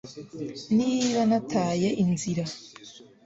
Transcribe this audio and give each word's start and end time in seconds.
niba 0.77 1.21
nataye 1.29 1.89
inzira 2.03 2.43